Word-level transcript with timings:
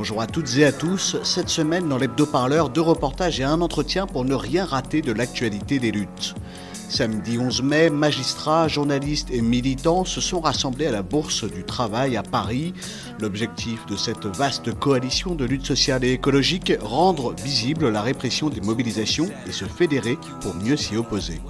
Bonjour 0.00 0.22
à 0.22 0.26
toutes 0.26 0.56
et 0.56 0.64
à 0.64 0.72
tous. 0.72 1.18
Cette 1.24 1.50
semaine, 1.50 1.86
dans 1.86 1.98
l'hebdo-parleur, 1.98 2.70
deux 2.70 2.80
reportages 2.80 3.38
et 3.38 3.44
un 3.44 3.60
entretien 3.60 4.06
pour 4.06 4.24
ne 4.24 4.34
rien 4.34 4.64
rater 4.64 5.02
de 5.02 5.12
l'actualité 5.12 5.78
des 5.78 5.90
luttes. 5.90 6.34
Samedi 6.88 7.36
11 7.36 7.62
mai, 7.62 7.90
magistrats, 7.90 8.66
journalistes 8.66 9.28
et 9.30 9.42
militants 9.42 10.06
se 10.06 10.22
sont 10.22 10.40
rassemblés 10.40 10.86
à 10.86 10.90
la 10.90 11.02
Bourse 11.02 11.44
du 11.44 11.64
Travail 11.64 12.16
à 12.16 12.22
Paris. 12.22 12.72
L'objectif 13.20 13.84
de 13.84 13.96
cette 13.96 14.24
vaste 14.24 14.72
coalition 14.72 15.34
de 15.34 15.44
lutte 15.44 15.66
sociale 15.66 16.02
et 16.02 16.12
écologique, 16.12 16.72
rendre 16.80 17.34
visible 17.34 17.90
la 17.90 18.00
répression 18.00 18.48
des 18.48 18.62
mobilisations 18.62 19.28
et 19.46 19.52
se 19.52 19.66
fédérer 19.66 20.16
pour 20.40 20.54
mieux 20.54 20.78
s'y 20.78 20.96
opposer. 20.96 21.42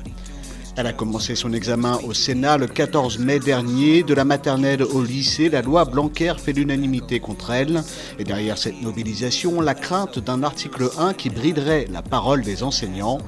Elle 0.77 0.87
a 0.87 0.93
commencé 0.93 1.35
son 1.35 1.53
examen 1.53 1.99
au 2.05 2.15
Sénat 2.15 2.57
le 2.57 2.67
14 2.67 3.19
mai 3.19 3.39
dernier. 3.39 4.03
De 4.03 4.15
la 4.15 4.25
maternelle 4.25 4.83
au 4.83 5.03
lycée, 5.03 5.49
la 5.49 5.63
loi 5.63 5.85
Blanquer 5.85 6.35
fait 6.39 6.53
l'unanimité 6.53 7.21
contre 7.21 7.51
elle. 7.51 7.83
Et 8.19 8.25
derrière 8.25 8.57
cette 8.57 8.81
mobilisation, 8.81 9.61
la 9.61 9.75
crainte 9.75 10.19
d'un 10.19 10.43
article 10.43 10.89
1 10.97 11.15
qui 11.15 11.29
briderait 11.29 11.87
la 11.91 12.03
parole 12.03 12.43
des 12.43 12.63
enseignants. 12.63 13.19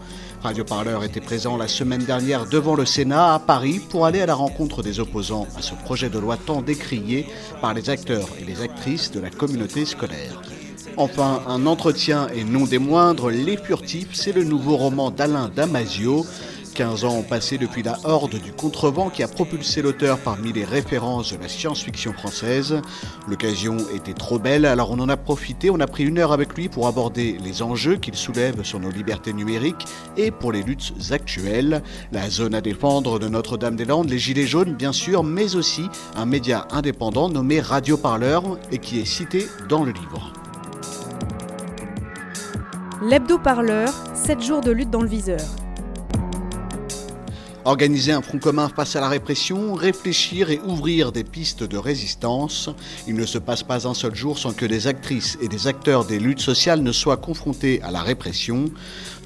Radio 0.42 0.64
Parleur 0.64 1.04
était 1.04 1.20
présent 1.20 1.56
la 1.56 1.68
semaine 1.68 2.04
dernière 2.04 2.46
devant 2.46 2.74
le 2.74 2.86
Sénat 2.86 3.34
à 3.34 3.38
Paris 3.38 3.80
pour 3.90 4.06
aller 4.06 4.20
à 4.20 4.27
la 4.27 4.34
rencontre 4.34 4.82
des 4.82 4.98
opposants 4.98 5.46
à 5.56 5.62
ce 5.62 5.74
projet 5.74 6.08
de 6.08 6.18
loi 6.18 6.36
tant 6.36 6.62
décrié 6.62 7.27
par 7.60 7.74
les 7.74 7.90
acteurs 7.90 8.28
et 8.40 8.44
les 8.44 8.60
actrices 8.60 9.10
de 9.12 9.20
la 9.20 9.30
communauté 9.30 9.84
scolaire. 9.84 10.42
Enfin, 10.96 11.42
un 11.46 11.66
entretien 11.66 12.28
et 12.34 12.44
non 12.44 12.64
des 12.64 12.78
moindres, 12.78 13.30
Les 13.30 13.56
Furtifs, 13.56 14.14
c'est 14.14 14.32
le 14.32 14.44
nouveau 14.44 14.77
roman 14.77 15.10
d'Alain 15.10 15.50
Damasio. 15.54 16.27
15 16.74 17.04
ans 17.04 17.16
ont 17.16 17.22
passé 17.22 17.58
depuis 17.58 17.82
la 17.82 17.98
horde 18.04 18.36
du 18.36 18.52
contrevent 18.52 19.10
qui 19.10 19.22
a 19.22 19.28
propulsé 19.28 19.82
l'auteur 19.82 20.18
parmi 20.18 20.52
les 20.52 20.64
références 20.64 21.32
de 21.32 21.38
la 21.38 21.48
science-fiction 21.48 22.12
française. 22.12 22.80
L'occasion 23.28 23.76
était 23.94 24.14
trop 24.14 24.38
belle, 24.38 24.64
alors 24.64 24.90
on 24.90 24.98
en 24.98 25.08
a 25.08 25.16
profité, 25.16 25.70
on 25.70 25.80
a 25.80 25.86
pris 25.86 26.04
une 26.04 26.18
heure 26.18 26.32
avec 26.32 26.54
lui 26.54 26.68
pour 26.68 26.86
aborder 26.86 27.38
les 27.42 27.62
enjeux 27.62 27.96
qu'il 27.96 28.14
soulève 28.14 28.62
sur 28.62 28.80
nos 28.80 28.90
libertés 28.90 29.32
numériques 29.32 29.84
et 30.16 30.30
pour 30.30 30.52
les 30.52 30.62
luttes 30.62 30.92
actuelles. 31.10 31.82
La 32.10 32.30
zone 32.30 32.54
à 32.54 32.60
défendre 32.60 33.18
de 33.18 33.28
Notre-Dame-des-Landes, 33.28 34.08
les 34.08 34.18
Gilets 34.18 34.46
jaunes 34.46 34.74
bien 34.74 34.92
sûr, 34.92 35.24
mais 35.24 35.56
aussi 35.56 35.84
un 36.16 36.26
média 36.26 36.66
indépendant 36.70 37.28
nommé 37.28 37.60
Radio 37.60 37.96
Parleur 37.96 38.58
et 38.70 38.78
qui 38.78 38.98
est 38.98 39.04
cité 39.04 39.46
dans 39.68 39.84
le 39.84 39.92
livre. 39.92 40.32
L'hebdo-parleur, 43.02 43.92
7 44.14 44.40
jours 44.40 44.60
de 44.60 44.70
lutte 44.70 44.90
dans 44.90 45.02
le 45.02 45.08
viseur. 45.08 45.40
Organiser 47.64 48.10
un 48.10 48.22
front 48.22 48.38
commun 48.38 48.68
face 48.68 48.96
à 48.96 49.00
la 49.00 49.08
répression, 49.08 49.74
réfléchir 49.74 50.50
et 50.50 50.60
ouvrir 50.66 51.12
des 51.12 51.22
pistes 51.22 51.62
de 51.62 51.77
résistance. 51.78 52.68
Il 53.06 53.14
ne 53.14 53.24
se 53.24 53.38
passe 53.38 53.62
pas 53.62 53.86
un 53.86 53.94
seul 53.94 54.16
jour 54.16 54.36
sans 54.36 54.52
que 54.52 54.66
des 54.66 54.88
actrices 54.88 55.38
et 55.41 55.46
des 55.46 55.68
acteurs 55.68 56.05
des 56.05 56.18
luttes 56.18 56.40
sociales 56.40 56.83
ne 56.83 56.90
soient 56.90 57.18
confrontés 57.18 57.80
à 57.83 57.92
la 57.92 58.02
répression. 58.02 58.64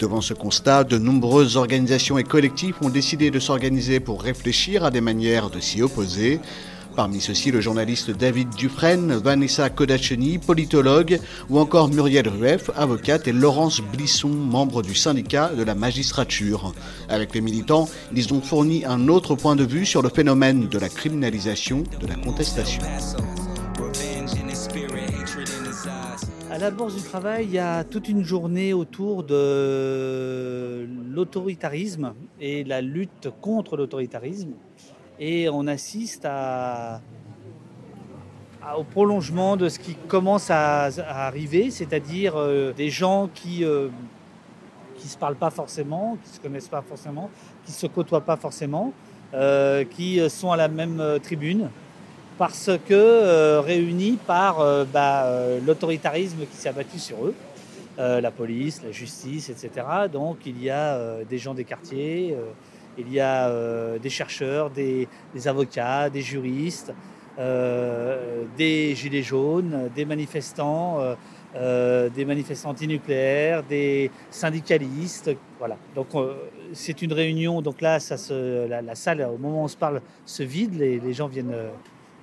Devant 0.00 0.20
ce 0.20 0.34
constat, 0.34 0.84
de 0.84 0.98
nombreuses 0.98 1.56
organisations 1.56 2.18
et 2.18 2.24
collectifs 2.24 2.82
ont 2.82 2.90
décidé 2.90 3.30
de 3.30 3.40
s'organiser 3.40 4.00
pour 4.00 4.22
réfléchir 4.22 4.84
à 4.84 4.90
des 4.90 5.00
manières 5.00 5.48
de 5.48 5.58
s'y 5.58 5.80
opposer. 5.80 6.38
Parmi 6.96 7.20
ceux-ci, 7.20 7.50
le 7.50 7.60
journaliste 7.60 8.10
David 8.10 8.48
Dufresne, 8.56 9.12
Vanessa 9.12 9.68
Kodacheni, 9.68 10.38
politologue, 10.38 11.20
ou 11.50 11.58
encore 11.58 11.88
Muriel 11.88 12.26
Rueff, 12.26 12.70
avocate, 12.74 13.28
et 13.28 13.32
Laurence 13.32 13.82
Blisson, 13.82 14.30
membre 14.30 14.80
du 14.80 14.94
syndicat 14.94 15.50
de 15.50 15.62
la 15.62 15.74
magistrature. 15.74 16.72
Avec 17.10 17.34
les 17.34 17.42
militants, 17.42 17.86
ils 18.14 18.32
ont 18.32 18.40
fourni 18.40 18.86
un 18.86 19.08
autre 19.08 19.34
point 19.34 19.56
de 19.56 19.64
vue 19.64 19.84
sur 19.84 20.00
le 20.00 20.08
phénomène 20.08 20.68
de 20.68 20.78
la 20.78 20.88
criminalisation 20.88 21.84
de 22.00 22.06
la 22.06 22.14
contestation. 22.14 22.82
À 26.50 26.56
la 26.56 26.70
Bourse 26.70 26.94
du 26.94 27.02
Travail, 27.02 27.44
il 27.44 27.52
y 27.52 27.58
a 27.58 27.84
toute 27.84 28.08
une 28.08 28.24
journée 28.24 28.72
autour 28.72 29.22
de 29.22 30.88
l'autoritarisme 31.10 32.14
et 32.40 32.64
la 32.64 32.80
lutte 32.80 33.28
contre 33.42 33.76
l'autoritarisme 33.76 34.54
et 35.18 35.48
on 35.48 35.66
assiste 35.66 36.26
au 38.76 38.84
prolongement 38.84 39.56
de 39.56 39.68
ce 39.68 39.78
qui 39.78 39.94
commence 39.94 40.50
à, 40.50 40.88
arriver, 41.08 41.70
c'est-à-dire 41.70 42.34
euh, 42.36 42.72
des 42.72 42.90
gens 42.90 43.28
qui 43.32 43.60
ne 43.60 43.66
euh, 43.66 43.88
se 44.98 45.16
parlent 45.16 45.36
pas 45.36 45.50
forcément, 45.50 46.18
qui 46.22 46.30
ne 46.30 46.34
se 46.34 46.40
connaissent 46.40 46.68
pas 46.68 46.82
forcément, 46.82 47.30
qui 47.64 47.72
ne 47.72 47.76
se 47.76 47.86
côtoient 47.86 48.22
pas 48.22 48.36
forcément, 48.36 48.92
euh, 49.34 49.84
qui 49.84 50.20
sont 50.28 50.50
à 50.50 50.56
la 50.56 50.68
même 50.68 51.02
tribune, 51.22 51.68
parce 52.38 52.70
que 52.86 53.58
réunis 53.60 54.18
par 54.26 54.58
bah, 54.92 55.26
l'autoritarisme 55.64 56.40
qui 56.50 56.56
s'est 56.56 56.68
abattu 56.68 56.98
sur 56.98 57.24
eux. 57.24 57.34
la 57.98 58.30
police, 58.30 58.82
la 58.82 58.90
justice, 58.90 59.48
etc. 59.48 59.86
Donc 60.12 60.38
il 60.44 60.62
y 60.62 60.68
a 60.68 61.24
des 61.24 61.38
gens 61.38 61.54
des 61.54 61.64
quartiers, 61.64 62.36
il 62.98 63.12
y 63.12 63.20
a 63.20 63.48
euh, 63.48 63.98
des 63.98 64.10
chercheurs, 64.10 64.70
des, 64.70 65.08
avocats, 65.46 66.10
des 66.10 66.22
juristes, 66.22 66.92
euh, 67.38 68.44
des 68.56 68.94
gilets 68.94 69.22
jaunes, 69.22 69.90
des 69.94 70.04
manifestants, 70.04 70.98
euh, 71.54 72.08
des 72.08 72.24
manifestants 72.24 72.70
antinucléaires, 72.70 73.62
des 73.62 74.10
syndicalistes. 74.30 75.30
Voilà. 75.58 75.76
Donc 75.94 76.08
c'est 76.72 77.02
une 77.02 77.12
réunion. 77.12 77.60
Donc 77.62 77.80
là, 77.80 78.00
ça 78.00 78.16
se, 78.16 78.66
la, 78.66 78.94
salle, 78.94 79.22
au 79.22 79.38
moment 79.38 79.62
où 79.62 79.64
on 79.64 79.68
se 79.68 79.76
parle, 79.76 80.00
se 80.24 80.42
vide. 80.42 80.78
Les, 80.78 81.12
gens 81.12 81.28
viennent 81.28 81.54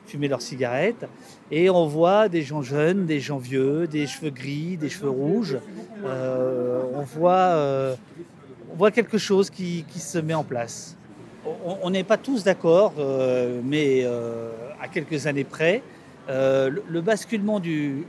fumer 0.06 0.28
leurs 0.28 0.42
cigarettes. 0.42 1.06
Et 1.52 1.70
on 1.70 1.86
voit 1.86 2.28
des 2.28 2.42
gens 2.42 2.62
jeunes, 2.62 3.06
des 3.06 3.20
gens 3.20 3.38
vieux, 3.38 3.88
des 3.88 4.08
cheveux 4.08 4.32
gris, 4.32 4.78
des 4.78 4.90
cheveux 4.90 5.10
rouges. 5.12 5.58
on 6.04 7.02
voit 7.02 7.96
on 8.74 8.76
voit 8.76 8.92
quelque 8.92 9.20
chose 9.20 9.52
qui, 9.52 9.86
se 9.96 10.18
met 10.18 10.34
en 10.34 10.44
place. 10.44 10.98
On 11.64 11.90
n'est 11.92 12.04
pas 12.04 12.18
tous 12.18 12.44
d'accord, 12.44 12.94
euh, 12.98 13.62
mais 13.64 14.02
euh, 14.04 14.50
à 14.82 14.88
quelques 14.88 15.28
années 15.28 15.44
près, 15.44 15.84
euh, 16.30 16.72
le, 16.90 17.02
basculement 17.02 17.60
du, 17.60 18.06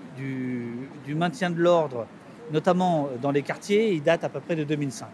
maintien 1.08 1.50
de 1.50 1.60
l'ordre, 1.60 2.06
notamment 2.50 3.10
dans 3.20 3.30
les 3.30 3.42
quartiers, 3.42 3.92
il 3.92 4.02
date 4.02 4.24
à 4.24 4.30
peu 4.30 4.40
près 4.40 4.56
de 4.56 4.64
2005. 4.64 5.06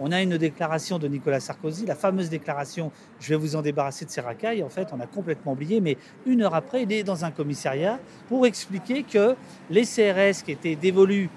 On 0.00 0.10
a 0.10 0.20
une 0.20 0.36
déclaration 0.36 0.98
de 0.98 1.06
Nicolas 1.06 1.40
Sarkozy, 1.40 1.86
la 1.86 1.94
fameuse 1.94 2.30
déclaration 2.30 2.90
Je 3.20 3.28
vais 3.30 3.36
vous 3.36 3.54
en 3.54 3.62
débarrasser 3.62 4.04
de 4.04 4.10
ces 4.10 4.20
racailles. 4.20 4.62
En 4.62 4.68
fait, 4.68 4.88
on 4.92 5.00
a 5.00 5.06
complètement 5.06 5.52
oublié, 5.52 5.80
mais 5.80 5.96
une 6.26 6.42
heure 6.42 6.54
après, 6.54 6.82
il 6.84 6.92
est 6.92 7.02
dans 7.04 7.24
un 7.24 7.30
commissariat 7.30 8.00
pour 8.28 8.46
expliquer 8.46 9.04
que 9.04 9.36
les 9.70 9.82
CRS 9.82 10.42
qui 10.44 10.52
étaient 10.52 10.76
dévolus 10.76 11.30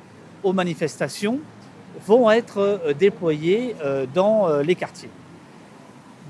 aux 0.43 0.53
manifestations 0.53 1.39
vont 2.05 2.29
être 2.31 2.57
euh, 2.59 2.93
déployés 2.93 3.75
euh, 3.83 4.05
dans 4.13 4.47
euh, 4.47 4.63
les 4.63 4.75
quartiers. 4.75 5.09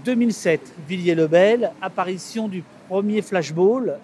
2007, 0.06 0.74
Villiers-le-Bel, 0.88 1.72
apparition 1.82 2.48
du 2.48 2.64
premier 2.88 3.22
flashball, 3.22 4.00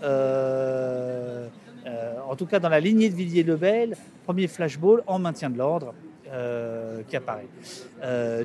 en 2.29 2.35
tout 2.35 2.45
cas 2.45 2.59
dans 2.59 2.69
la 2.69 2.79
lignée 2.79 3.09
de 3.09 3.15
Villiers-le-Bel, 3.15 3.97
premier 4.23 4.47
flashball 4.47 5.01
en 5.07 5.17
maintien 5.17 5.49
de 5.49 5.57
l'ordre 5.57 5.95
qui 7.09 7.15
apparaît. 7.15 7.47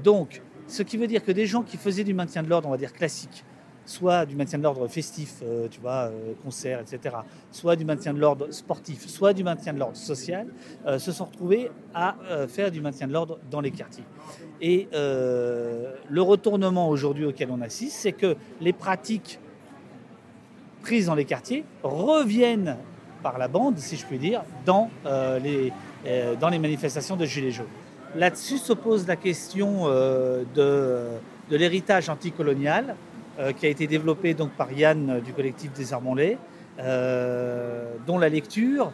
donc, 0.02 0.40
ce 0.66 0.82
qui 0.82 0.96
veut 0.96 1.06
dire 1.06 1.22
que 1.22 1.30
des 1.30 1.44
gens 1.44 1.60
qui 1.60 1.76
faisaient 1.76 2.04
du 2.04 2.14
maintien 2.14 2.42
de 2.42 2.48
l'ordre, 2.48 2.68
on 2.68 2.70
va 2.70 2.78
dire 2.78 2.94
classique, 2.94 3.44
soit 3.84 4.26
du 4.26 4.36
maintien 4.36 4.58
de 4.58 4.62
l'ordre 4.62 4.86
festif, 4.88 5.36
euh, 5.42 5.66
tu 5.68 5.80
vois, 5.80 6.10
euh, 6.10 6.32
concerts, 6.44 6.80
etc., 6.80 7.16
soit 7.50 7.76
du 7.76 7.84
maintien 7.84 8.14
de 8.14 8.20
l'ordre 8.20 8.50
sportif, 8.50 9.06
soit 9.08 9.32
du 9.32 9.42
maintien 9.44 9.72
de 9.72 9.78
l'ordre 9.78 9.96
social, 9.96 10.46
euh, 10.86 10.98
se 10.98 11.12
sont 11.12 11.24
retrouvés 11.24 11.70
à 11.94 12.16
faire 12.48 12.70
du 12.70 12.80
maintien 12.80 13.06
de 13.06 13.12
l'ordre 13.12 13.38
dans 13.50 13.60
les 13.60 13.70
quartiers. 13.70 14.04
Et 14.62 14.88
le 14.92 16.22
retournement 16.22 16.88
aujourd'hui 16.88 17.26
auquel 17.26 17.50
on 17.50 17.60
assiste, 17.60 17.98
c'est 17.98 18.12
que 18.12 18.36
les 18.60 18.72
pratiques 18.72 19.38
prises 20.80 21.06
dans 21.06 21.14
les 21.14 21.26
quartiers 21.26 21.64
reviennent 21.82 22.78
par 23.22 23.36
la 23.36 23.48
bande, 23.48 23.78
si 23.78 23.96
je 23.96 24.06
puis 24.06 24.18
dire, 24.18 24.42
dans, 24.64 24.88
les, 25.42 25.70
dans 26.40 26.48
les 26.48 26.58
manifestations 26.58 27.16
de 27.16 27.26
Gilets 27.26 27.50
jaunes. 27.50 27.66
Là-dessus 28.16 28.58
se 28.58 28.72
pose 28.72 29.06
la 29.06 29.16
question 29.16 29.86
de, 29.88 30.44
de 31.50 31.56
l'héritage 31.56 32.08
anticolonial, 32.08 32.96
qui 33.56 33.66
a 33.66 33.68
été 33.68 33.86
développé 33.86 34.34
donc 34.34 34.50
par 34.52 34.72
Yann 34.72 35.10
euh, 35.10 35.20
du 35.20 35.32
collectif 35.32 35.72
Désarmons-les, 35.72 36.38
euh, 36.78 37.94
dont 38.06 38.18
la 38.18 38.28
lecture 38.28 38.92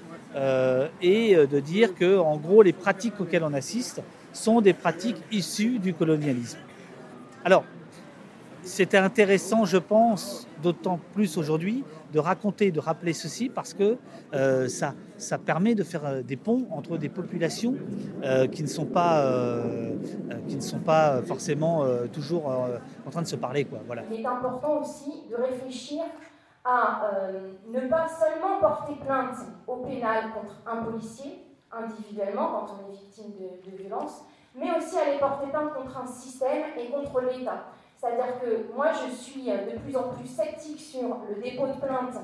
et 1.03 1.35
de 1.35 1.59
dire 1.59 1.97
que, 1.97 2.17
en 2.19 2.37
gros, 2.37 2.63
les 2.63 2.73
pratiques 2.73 3.21
auxquelles 3.21 3.43
on 3.43 3.55
assiste 3.55 4.03
sont 4.33 4.61
des 4.61 4.73
pratiques 4.73 5.21
issues 5.33 5.81
du 5.81 5.95
colonialisme. 5.95 6.59
Alors, 7.45 7.65
c'était 8.69 8.99
intéressant, 8.99 9.65
je 9.65 9.79
pense, 9.79 10.47
d'autant 10.63 11.01
plus 11.15 11.39
aujourd'hui, 11.39 11.85
de 12.13 12.19
raconter, 12.19 12.71
de 12.71 12.81
rappeler 12.81 13.13
ceci, 13.13 13.49
parce 13.49 13.75
que 13.75 13.97
euh, 14.35 14.69
ça, 14.69 14.95
ça 15.17 15.39
permet 15.39 15.75
de 15.75 15.83
faire 15.83 16.05
euh, 16.05 16.23
des 16.23 16.37
ponts 16.37 16.67
entre 16.71 16.97
des 16.97 17.09
populations 17.09 17.75
euh, 18.23 18.47
qui, 18.47 18.63
ne 18.63 18.69
sont 18.69 18.87
pas, 18.87 19.25
qui 20.49 20.57
ne 20.57 20.61
sont 20.61 20.81
pas 20.81 21.23
forcément 21.23 21.85
toujours 22.13 22.47
en 22.47 23.11
train 23.11 23.23
de 23.23 23.27
se 23.27 23.37
parler. 23.37 23.65
Quoi. 23.65 23.81
Voilà. 23.87 24.03
Il 24.11 24.21
est 24.21 24.27
important 24.27 24.81
aussi 24.81 25.25
de 25.31 25.37
réfléchir 25.37 26.03
à 26.65 27.03
ne 27.73 27.81
pas 27.89 28.07
seulement 28.09 28.61
porter 28.61 28.95
plainte 29.05 29.37
au 29.67 29.77
pénal 29.77 30.25
contre 30.35 30.61
un 30.67 30.83
policier, 30.83 31.43
individuellement, 31.73 32.49
quand 32.51 32.75
on 32.75 32.93
est 32.93 32.97
victime 32.97 33.33
de, 33.39 33.71
de 33.71 33.77
violence, 33.77 34.25
mais 34.55 34.77
aussi 34.77 34.99
à 34.99 35.11
les 35.13 35.19
porter 35.19 35.47
plainte 35.49 35.73
contre 35.75 35.99
un 35.99 36.07
système 36.07 36.65
et 36.77 36.91
contre 36.91 37.21
l'État. 37.23 37.65
C'est-à-dire 37.99 38.41
que 38.41 38.73
moi, 38.75 38.93
je 38.93 39.13
suis 39.13 39.47
de 39.47 39.79
plus 39.81 39.97
en 39.97 40.11
plus 40.11 40.27
sceptique 40.27 40.81
sur 40.81 41.19
le 41.29 41.43
dépôt 41.43 41.67
de 41.67 41.73
plainte 41.73 42.15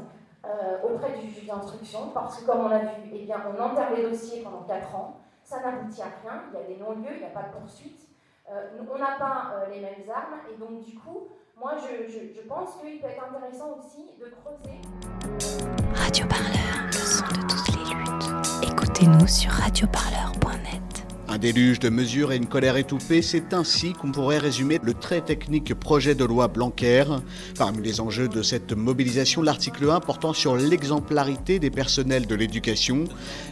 euh, 0.47 0.79
auprès 0.85 1.19
du 1.19 1.29
juge 1.29 1.47
d'instruction, 1.47 2.11
parce 2.15 2.39
que 2.39 2.47
comme 2.47 2.67
on 2.67 2.69
l'a 2.69 2.79
vu, 2.79 3.11
eh 3.13 3.25
bien, 3.25 3.43
on 3.49 3.61
enterre 3.61 3.93
les 3.97 4.03
dossiers 4.03 4.43
pendant 4.43 4.63
4 4.63 4.95
ans, 4.95 5.17
ça 5.43 5.61
n'aboutit 5.61 6.01
à 6.01 6.07
rien, 6.23 6.43
il 6.53 6.61
y 6.61 6.63
a 6.63 6.67
des 6.67 6.77
non-lieux, 6.77 7.15
il 7.15 7.19
n'y 7.19 7.25
a 7.25 7.31
pas 7.31 7.49
de 7.49 7.59
poursuite, 7.59 8.07
euh, 8.51 8.69
on 8.95 8.99
n'a 8.99 9.17
pas 9.19 9.55
euh, 9.55 9.71
les 9.71 9.81
mêmes 9.81 10.09
armes, 10.15 10.41
et 10.53 10.57
donc 10.57 10.85
du 10.85 10.95
coup, 10.95 11.29
moi, 11.57 11.73
je, 11.77 12.13
je, 12.13 12.41
pense 12.47 12.77
qu'il 12.77 13.01
peut 13.01 13.09
être 13.09 13.25
intéressant 13.25 13.79
aussi 13.79 14.11
de 14.21 14.27
creuser. 14.27 14.81
Radio 15.95 16.27
Parleur, 16.27 16.87
le 16.87 16.93
son 16.93 17.25
de 17.27 17.41
toutes 17.49 17.69
les 17.75 17.95
luttes. 17.95 18.71
Écoutez-nous 18.71 19.27
sur 19.27 19.51
radioparleur.net. 19.51 20.34
Un 21.35 21.39
déluge 21.39 21.81
de 21.81 21.89
mesures 21.89 22.31
et 22.31 22.37
une 22.37 22.47
colère 22.47 22.77
étouffée, 22.77 23.21
c'est 23.21 23.55
ainsi 23.55 23.93
qu'on 23.93 24.13
pourrait 24.13 24.39
résumer 24.39 24.79
le 24.81 24.95
très 24.95 25.21
technique 25.21 25.75
projet 25.75 26.15
de 26.15 26.25
loi 26.25 26.47
Blanquer. 26.47 27.03
Parmi 27.59 27.83
les 27.83 28.01
enjeux 28.01 28.29
de 28.29 28.41
cette 28.41 28.73
mobilisation, 28.73 29.43
l'article 29.43 29.91
1 29.91 29.99
portant 29.99 30.33
sur 30.33 30.55
l'exemplarité 30.55 31.59
des 31.59 31.71
personnels 31.71 32.29
de 32.29 32.37
l'éducation. 32.37 33.03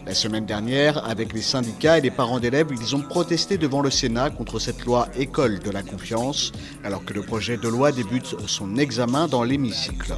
La 0.06 0.14
semaine 0.14 0.46
dernière, 0.46 1.04
avec 1.04 1.32
les 1.32 1.42
syndicats 1.42 1.98
et 1.98 2.02
les 2.02 2.12
parents 2.12 2.38
d'élèves, 2.38 2.68
ils 2.70 2.94
ont 2.94 3.02
protesté 3.02 3.58
devant 3.58 3.80
le 3.80 3.90
Sénat 3.90 4.30
contre 4.30 4.60
cette 4.60 4.84
loi 4.84 5.08
École 5.18 5.58
de 5.58 5.70
la 5.70 5.82
confiance, 5.82 6.52
alors 6.84 7.04
que 7.04 7.14
le 7.14 7.22
projet 7.22 7.56
de 7.56 7.66
loi 7.66 7.90
débute 7.90 8.36
son 8.46 8.76
examen 8.76 9.26
dans 9.26 9.42
l'hémicycle. 9.42 10.14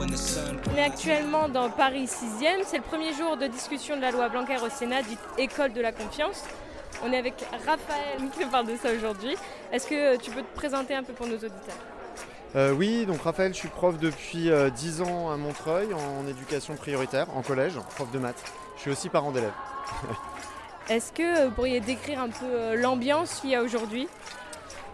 On 0.00 0.76
est 0.76 0.82
actuellement 0.82 1.48
dans 1.48 1.70
Paris 1.70 2.04
6e. 2.04 2.62
C'est 2.64 2.76
le 2.76 2.84
premier 2.84 3.12
jour 3.14 3.36
de 3.36 3.48
discussion 3.48 3.96
de 3.96 4.00
la 4.00 4.12
loi 4.12 4.28
Blanquer 4.28 4.58
au 4.64 4.68
Sénat, 4.68 5.02
dite 5.02 5.18
École 5.38 5.72
de 5.72 5.80
la 5.80 5.90
confiance. 5.90 6.44
On 7.04 7.12
est 7.12 7.18
avec 7.18 7.34
Raphaël 7.66 8.30
qui 8.32 8.44
nous 8.44 8.50
parle 8.50 8.68
de 8.68 8.76
ça 8.76 8.92
aujourd'hui. 8.92 9.34
Est-ce 9.72 9.88
que 9.88 10.16
tu 10.16 10.30
peux 10.30 10.42
te 10.42 10.54
présenter 10.54 10.94
un 10.94 11.02
peu 11.02 11.14
pour 11.14 11.26
nos 11.26 11.34
auditeurs? 11.34 11.78
Euh, 12.54 12.72
oui, 12.72 13.06
donc 13.06 13.22
Raphaël, 13.22 13.52
je 13.52 13.58
suis 13.58 13.68
prof 13.68 13.98
depuis 13.98 14.50
euh, 14.50 14.70
10 14.70 15.02
ans 15.02 15.30
à 15.32 15.36
Montreuil 15.36 15.88
en 15.92 16.28
éducation 16.28 16.76
prioritaire, 16.76 17.26
en 17.36 17.42
collège, 17.42 17.74
prof 17.96 18.08
de 18.12 18.20
maths. 18.20 18.42
Je 18.76 18.82
suis 18.82 18.90
aussi 18.92 19.08
parent 19.08 19.32
d'élèves. 19.32 19.52
Est-ce 20.88 21.12
que 21.12 21.46
vous 21.46 21.50
pourriez 21.50 21.80
décrire 21.80 22.20
un 22.20 22.28
peu 22.28 22.46
euh, 22.46 22.76
l'ambiance 22.76 23.40
qu'il 23.40 23.50
y 23.50 23.56
a 23.56 23.62
aujourd'hui? 23.62 24.08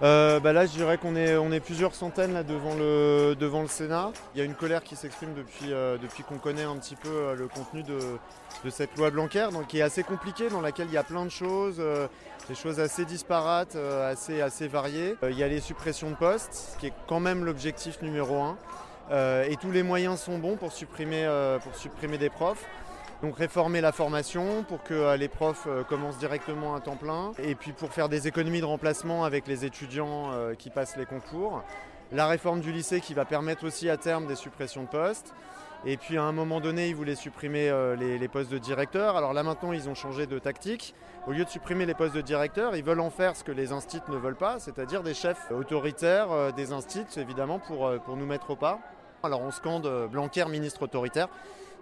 Euh, 0.02 0.40
bah 0.40 0.52
là, 0.52 0.66
je 0.66 0.72
dirais 0.72 0.98
qu'on 0.98 1.14
est, 1.16 1.60
plusieurs 1.60 1.94
centaines 1.94 2.32
là, 2.32 2.42
devant, 2.42 2.74
le, 2.74 3.36
Sénat. 3.68 4.10
Il 4.34 4.38
y 4.38 4.40
a 4.40 4.44
une 4.44 4.54
colère 4.54 4.82
qui 4.82 4.96
s'exprime 4.96 5.34
depuis, 5.34 5.72
euh, 5.72 5.96
qu'on 6.28 6.38
connaît 6.38 6.64
un 6.64 6.76
petit 6.76 6.96
peu 6.96 7.08
euh, 7.08 7.34
le 7.34 7.48
contenu 7.48 7.82
de, 7.82 8.70
cette 8.70 8.96
loi 8.96 9.10
Blanquer, 9.10 9.48
donc, 9.52 9.68
qui 9.68 9.78
est 9.78 9.82
assez 9.82 10.02
compliquée, 10.02 10.48
dans 10.48 10.60
laquelle 10.60 10.88
il 10.88 10.94
y 10.94 10.98
a 10.98 11.04
plein 11.04 11.24
de 11.24 11.30
choses, 11.30 11.82
des 12.48 12.54
choses 12.54 12.80
assez 12.80 13.04
disparates, 13.04 13.76
assez, 13.76 14.68
variées. 14.68 15.16
il 15.22 15.38
y 15.38 15.42
a 15.42 15.48
les 15.48 15.60
suppressions 15.60 16.10
de 16.10 16.16
postes, 16.16 16.76
qui 16.80 16.86
est 16.86 16.92
quand 17.06 17.20
même 17.20 17.44
l'objectif 17.44 18.00
numéro 18.02 18.40
un. 18.40 18.56
et 19.42 19.56
tous 19.60 19.70
les 19.70 19.82
moyens 19.82 20.20
sont 20.20 20.38
bons 20.38 20.56
pour 20.56 20.72
supprimer 20.72 21.28
des 22.18 22.30
profs. 22.30 22.64
Donc 23.24 23.38
réformer 23.38 23.80
la 23.80 23.90
formation 23.90 24.64
pour 24.64 24.82
que 24.82 24.92
euh, 24.92 25.16
les 25.16 25.28
profs 25.28 25.64
euh, 25.66 25.82
commencent 25.82 26.18
directement 26.18 26.74
à 26.74 26.80
temps 26.80 26.96
plein 26.96 27.32
et 27.38 27.54
puis 27.54 27.72
pour 27.72 27.90
faire 27.90 28.10
des 28.10 28.28
économies 28.28 28.60
de 28.60 28.66
remplacement 28.66 29.24
avec 29.24 29.46
les 29.46 29.64
étudiants 29.64 30.32
euh, 30.32 30.52
qui 30.52 30.68
passent 30.68 30.98
les 30.98 31.06
concours. 31.06 31.62
La 32.12 32.26
réforme 32.26 32.60
du 32.60 32.70
lycée 32.70 33.00
qui 33.00 33.14
va 33.14 33.24
permettre 33.24 33.64
aussi 33.64 33.88
à 33.88 33.96
terme 33.96 34.26
des 34.26 34.34
suppressions 34.34 34.82
de 34.82 34.88
postes. 34.88 35.32
Et 35.86 35.96
puis 35.96 36.18
à 36.18 36.22
un 36.22 36.32
moment 36.32 36.60
donné, 36.60 36.90
ils 36.90 36.94
voulaient 36.94 37.14
supprimer 37.14 37.72
les, 37.98 38.28
postes 38.28 38.50
de 38.50 38.58
directeur. 38.58 39.16
Alors 39.16 39.32
là 39.32 39.42
maintenant, 39.42 39.72
ils 39.72 39.88
ont 39.88 39.94
changé 39.94 40.26
de 40.26 40.38
tactique. 40.38 40.94
Au 41.26 41.32
lieu 41.32 41.46
de 41.46 41.48
supprimer 41.48 41.86
les 41.86 41.94
postes 41.94 42.14
de 42.14 42.20
directeur, 42.20 42.76
ils 42.76 42.84
veulent 42.84 43.00
en 43.00 43.10
faire 43.10 43.36
ce 43.36 43.44
que 43.44 43.52
les 43.52 43.72
instits 43.72 44.02
ne 44.08 44.16
veulent 44.16 44.36
pas, 44.36 44.58
c'est-à-dire 44.58 45.02
des 45.02 45.14
chefs 45.14 45.50
autoritaires 45.50 46.52
des 46.52 46.72
instits, 46.72 47.06
évidemment, 47.16 47.58
pour, 47.58 47.90
pour 48.04 48.16
nous 48.16 48.26
mettre 48.26 48.50
au 48.50 48.56
pas. 48.56 48.80
Alors 49.22 49.40
on 49.40 49.50
scande 49.50 50.08
Blanquer, 50.10 50.44
ministre 50.46 50.82
autoritaire 50.82 51.28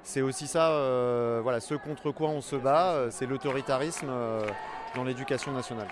c'est 0.02 0.22
aussi 0.22 0.46
ça, 0.46 0.70
euh, 0.70 1.40
voilà, 1.42 1.60
ce 1.60 1.74
contre 1.74 2.10
quoi 2.10 2.28
on 2.28 2.40
se 2.40 2.56
bat, 2.56 2.92
euh, 2.92 3.08
c'est 3.10 3.26
l'autoritarisme 3.26 4.08
euh, 4.08 4.46
dans 4.94 5.04
l'éducation 5.04 5.52
nationale. 5.52 5.88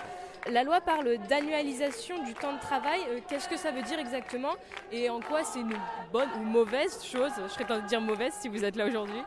La 0.51 0.65
loi 0.65 0.81
parle 0.81 1.19
d'annualisation 1.29 2.25
du 2.25 2.33
temps 2.35 2.55
de 2.55 2.61
travail. 2.61 3.01
Qu'est-ce 3.29 3.49
que 3.49 3.59
ça 3.59 3.71
veut 3.71 3.83
dire 3.83 3.99
exactement 3.99 4.55
et 4.91 5.11
en 5.11 5.21
quoi 5.21 5.45
c'est 5.45 5.61
une 5.61 5.77
bonne 6.13 6.29
ou 6.39 6.43
mauvaise 6.43 7.05
chose? 7.05 7.31
Je 7.47 7.53
serais 7.53 7.65
tenté 7.65 7.83
de 7.83 7.87
dire 7.89 8.01
mauvaise 8.01 8.33
si 8.41 8.49
vous 8.49 8.65
êtes 8.65 8.75
là 8.75 8.87
aujourd'hui. 8.87 9.23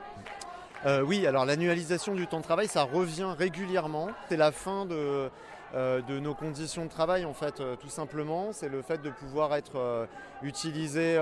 Euh, 0.86 1.02
oui, 1.02 1.26
alors 1.26 1.46
l'annualisation 1.46 2.14
du 2.14 2.28
temps 2.28 2.40
de 2.40 2.44
travail, 2.44 2.68
ça 2.68 2.84
revient 2.84 3.30
régulièrement. 3.38 4.10
C'est 4.28 4.38
la 4.38 4.52
fin 4.52 4.86
de, 4.86 5.30
de 5.74 6.20
nos 6.20 6.36
conditions 6.36 6.86
de 6.86 6.90
travail, 6.90 7.26
en 7.26 7.34
fait, 7.34 7.62
tout 7.80 7.90
simplement. 7.90 8.52
C'est 8.52 8.70
le 8.70 8.82
fait 8.82 9.02
de 9.02 9.10
pouvoir 9.10 9.56
être 9.56 10.08
utilisé 10.44 11.18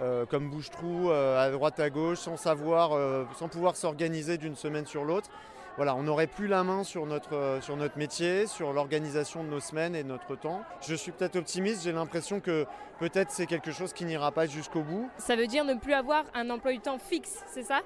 euh, 0.00 0.24
comme 0.26 0.48
bouche-trou 0.48 1.10
euh, 1.10 1.38
à 1.38 1.50
droite 1.50 1.78
à 1.78 1.90
gauche 1.90 2.18
sans 2.18 2.36
savoir, 2.36 2.92
euh, 2.92 3.24
sans 3.38 3.48
pouvoir 3.48 3.76
s'organiser 3.76 4.38
d'une 4.38 4.56
semaine 4.56 4.86
sur 4.86 5.04
l'autre. 5.04 5.28
Voilà, 5.76 5.94
on 5.94 6.02
n'aurait 6.02 6.26
plus 6.26 6.48
la 6.48 6.64
main 6.64 6.82
sur 6.82 7.06
notre, 7.06 7.58
sur 7.62 7.76
notre 7.76 7.96
métier, 7.96 8.46
sur 8.46 8.72
l'organisation 8.72 9.42
de 9.42 9.48
nos 9.48 9.60
semaines 9.60 9.94
et 9.94 10.02
de 10.02 10.08
notre 10.08 10.34
temps. 10.36 10.62
Je 10.86 10.94
suis 10.94 11.12
peut-être 11.12 11.36
optimiste, 11.36 11.82
j'ai 11.82 11.92
l'impression 11.92 12.40
que 12.40 12.66
peut-être 12.98 13.30
c'est 13.30 13.46
quelque 13.46 13.72
chose 13.72 13.92
qui 13.92 14.04
n'ira 14.04 14.32
pas 14.32 14.46
jusqu'au 14.46 14.82
bout. 14.82 15.08
Ça 15.16 15.34
veut 15.34 15.46
dire 15.46 15.64
ne 15.64 15.74
plus 15.74 15.94
avoir 15.94 16.24
un 16.34 16.50
emploi 16.50 16.72
du 16.72 16.80
temps 16.80 16.98
fixe, 16.98 17.42
c'est 17.52 17.62
ça? 17.62 17.80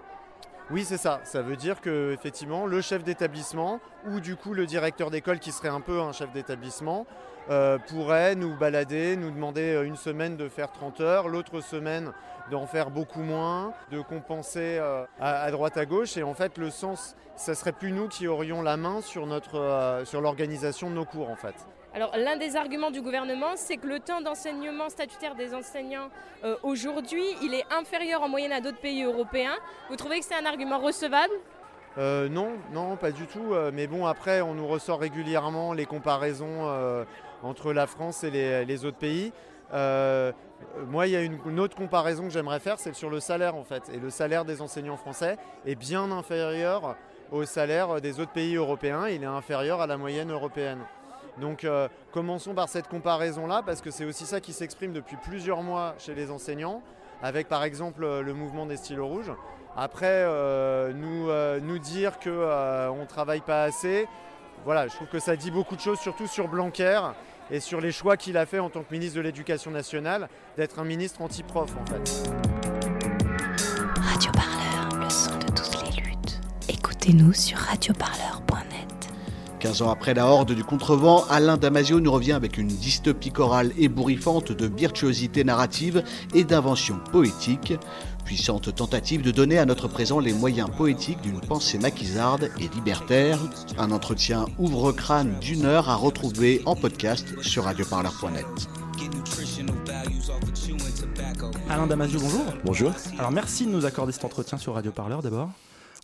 Oui, 0.70 0.84
c'est 0.84 0.96
ça. 0.96 1.20
Ça 1.22 1.42
veut 1.42 1.56
dire 1.56 1.80
que 1.80 2.12
effectivement, 2.12 2.66
le 2.66 2.80
chef 2.80 3.04
d'établissement 3.04 3.80
ou 4.08 4.18
du 4.18 4.34
coup 4.34 4.52
le 4.52 4.66
directeur 4.66 5.10
d'école 5.10 5.38
qui 5.38 5.52
serait 5.52 5.68
un 5.68 5.80
peu 5.80 6.00
un 6.00 6.12
chef 6.12 6.32
d'établissement 6.32 7.06
euh, 7.50 7.78
pourrait 7.78 8.34
nous 8.34 8.56
balader, 8.56 9.16
nous 9.16 9.30
demander 9.30 9.80
une 9.84 9.94
semaine 9.94 10.36
de 10.36 10.48
faire 10.48 10.72
30 10.72 11.00
heures, 11.00 11.28
l'autre 11.28 11.60
semaine 11.60 12.12
d'en 12.50 12.66
faire 12.66 12.90
beaucoup 12.90 13.22
moins, 13.22 13.72
de 13.92 14.00
compenser 14.00 14.78
euh, 14.80 15.04
à, 15.20 15.50
droite 15.52 15.76
à 15.76 15.86
gauche. 15.86 16.16
Et 16.16 16.24
en 16.24 16.34
fait, 16.34 16.58
le 16.58 16.70
sens, 16.70 17.14
ça 17.36 17.54
serait 17.54 17.72
plus 17.72 17.92
nous 17.92 18.08
qui 18.08 18.26
aurions 18.26 18.62
la 18.62 18.76
main 18.76 19.00
sur, 19.00 19.26
notre, 19.26 19.60
euh, 19.60 20.04
sur 20.04 20.20
l'organisation 20.20 20.90
de 20.90 20.96
nos 20.96 21.04
cours 21.04 21.30
en 21.30 21.36
fait. 21.36 21.54
Alors 21.96 22.14
l'un 22.14 22.36
des 22.36 22.56
arguments 22.56 22.90
du 22.90 23.00
gouvernement, 23.00 23.52
c'est 23.54 23.78
que 23.78 23.86
le 23.86 24.00
temps 24.00 24.20
d'enseignement 24.20 24.90
statutaire 24.90 25.34
des 25.34 25.54
enseignants 25.54 26.10
euh, 26.44 26.54
aujourd'hui, 26.62 27.24
il 27.42 27.54
est 27.54 27.64
inférieur 27.72 28.20
en 28.20 28.28
moyenne 28.28 28.52
à 28.52 28.60
d'autres 28.60 28.80
pays 28.80 29.02
européens. 29.02 29.56
Vous 29.88 29.96
trouvez 29.96 30.18
que 30.18 30.26
c'est 30.26 30.34
un 30.34 30.44
argument 30.44 30.78
recevable? 30.78 31.32
Euh, 31.96 32.28
non, 32.28 32.50
non, 32.70 32.96
pas 32.96 33.12
du 33.12 33.26
tout. 33.26 33.54
Euh, 33.54 33.70
mais 33.72 33.86
bon, 33.86 34.04
après, 34.04 34.42
on 34.42 34.52
nous 34.52 34.66
ressort 34.66 35.00
régulièrement 35.00 35.72
les 35.72 35.86
comparaisons 35.86 36.68
entre 37.42 37.72
la 37.72 37.86
France 37.86 38.24
et 38.24 38.30
les, 38.30 38.84
autres 38.84 38.98
pays. 38.98 39.32
Moi, 39.72 41.06
il 41.06 41.12
y 41.12 41.16
a 41.16 41.22
une, 41.22 41.38
une 41.46 41.60
autre 41.60 41.76
comparaison 41.76 42.24
que 42.24 42.30
j'aimerais 42.30 42.60
faire, 42.60 42.78
c'est 42.78 42.94
sur 42.94 43.08
le 43.08 43.20
salaire 43.20 43.56
en 43.56 43.64
fait. 43.64 43.90
Et 43.94 43.96
le 43.96 44.10
salaire 44.10 44.44
des 44.44 44.60
enseignants 44.60 44.98
français 44.98 45.38
est 45.64 45.76
bien 45.76 46.10
inférieur 46.12 46.94
au 47.32 47.46
salaire 47.46 48.02
des 48.02 48.20
autres 48.20 48.32
pays 48.32 48.56
européens. 48.56 49.08
Il 49.08 49.22
est 49.22 49.26
inférieur 49.26 49.80
à 49.80 49.86
la 49.86 49.96
moyenne 49.96 50.30
européenne. 50.30 50.80
Donc 51.40 51.64
euh, 51.64 51.88
commençons 52.12 52.54
par 52.54 52.68
cette 52.68 52.88
comparaison-là, 52.88 53.62
parce 53.64 53.80
que 53.80 53.90
c'est 53.90 54.04
aussi 54.04 54.24
ça 54.24 54.40
qui 54.40 54.52
s'exprime 54.52 54.92
depuis 54.92 55.16
plusieurs 55.16 55.62
mois 55.62 55.94
chez 55.98 56.14
les 56.14 56.30
enseignants, 56.30 56.82
avec 57.22 57.48
par 57.48 57.64
exemple 57.64 58.02
le 58.02 58.34
mouvement 58.34 58.66
des 58.66 58.76
stylos 58.76 59.06
rouges. 59.06 59.32
Après, 59.76 60.06
euh, 60.06 60.94
nous, 60.94 61.28
euh, 61.28 61.60
nous 61.60 61.78
dire 61.78 62.18
qu'on 62.18 62.30
euh, 62.30 62.90
ne 62.94 63.04
travaille 63.04 63.42
pas 63.42 63.64
assez, 63.64 64.08
voilà, 64.64 64.88
je 64.88 64.94
trouve 64.94 65.08
que 65.08 65.18
ça 65.18 65.36
dit 65.36 65.50
beaucoup 65.50 65.76
de 65.76 65.80
choses, 65.82 65.98
surtout 65.98 66.26
sur 66.26 66.48
Blanquer 66.48 66.98
et 67.50 67.60
sur 67.60 67.82
les 67.82 67.92
choix 67.92 68.16
qu'il 68.16 68.38
a 68.38 68.46
fait 68.46 68.58
en 68.58 68.70
tant 68.70 68.82
que 68.82 68.92
ministre 68.92 69.16
de 69.16 69.20
l'Éducation 69.20 69.70
nationale, 69.70 70.30
d'être 70.56 70.78
un 70.78 70.84
ministre 70.84 71.20
anti-prof 71.20 71.70
en 71.78 71.84
fait. 71.84 72.30
Radio 74.00 74.32
Parleur, 74.32 74.98
le 74.98 75.10
son 75.10 75.36
de 75.38 75.52
toutes 75.54 75.84
les 75.84 76.02
luttes. 76.02 76.40
Écoutez-nous 76.70 77.34
sur 77.34 77.58
radioparleur.net. 77.58 78.45
15 79.58 79.82
ans 79.82 79.90
après 79.90 80.14
la 80.14 80.26
horde 80.26 80.52
du 80.52 80.64
contrevent, 80.64 81.24
Alain 81.30 81.56
Damasio 81.56 82.00
nous 82.00 82.12
revient 82.12 82.32
avec 82.32 82.58
une 82.58 82.68
dystopie 82.68 83.30
chorale 83.30 83.72
ébouriffante 83.78 84.52
de 84.52 84.66
virtuosité 84.66 85.44
narrative 85.44 86.02
et 86.34 86.44
d'invention 86.44 86.98
poétique. 87.12 87.74
puissante 88.24 88.74
tentative 88.74 89.22
de 89.22 89.30
donner 89.30 89.58
à 89.58 89.66
notre 89.66 89.88
présent 89.88 90.18
les 90.18 90.32
moyens 90.32 90.68
poétiques 90.76 91.20
d'une 91.20 91.40
pensée 91.40 91.78
maquisarde 91.78 92.50
et 92.58 92.68
libertaire. 92.74 93.38
Un 93.78 93.92
entretien 93.92 94.46
ouvre-crâne 94.58 95.38
d'une 95.40 95.64
heure 95.64 95.88
à 95.88 95.94
retrouver 95.94 96.62
en 96.66 96.74
podcast 96.74 97.40
sur 97.42 97.64
radioparleur.net. 97.64 98.46
Alain 101.68 101.86
Damasio, 101.86 102.20
bonjour. 102.20 102.44
Bonjour. 102.64 102.92
Alors 103.18 103.30
merci 103.30 103.66
de 103.66 103.70
nous 103.70 103.86
accorder 103.86 104.12
cet 104.12 104.24
entretien 104.24 104.58
sur 104.58 104.74
Radio 104.74 104.92
Parleur 104.92 105.22
d'abord. 105.22 105.50